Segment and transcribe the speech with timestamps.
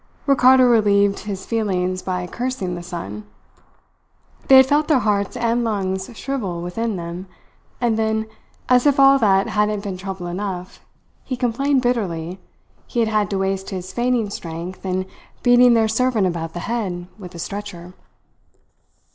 [0.25, 3.23] Ricardo relieved his feelings by cursing the sun.
[4.47, 7.27] They had felt their hearts and lungs shrivel within them.
[7.79, 8.25] And then,
[8.67, 10.83] as if all that hadn't been trouble enough,
[11.23, 12.39] he complained bitterly,
[12.87, 15.05] he had had to waste his fainting strength in
[15.43, 17.93] beating their servant about the head with a stretcher.